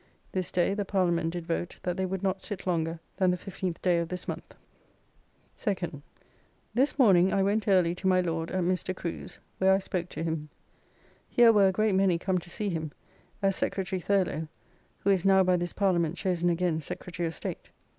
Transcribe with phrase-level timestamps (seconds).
[0.31, 3.79] This day the Parliament did vote that they would not sit longer than the 15th
[3.83, 4.55] day of this month.
[5.59, 6.01] 2d.
[6.73, 8.95] This morning I went early to my Lord at Mr.
[8.95, 10.49] Crew's, where I spoke to him.
[11.29, 12.91] Here were a great many come to see him,
[13.43, 14.47] as Secretary Thurlow
[15.01, 17.69] who is now by this Parliament chosen again Secretary of State.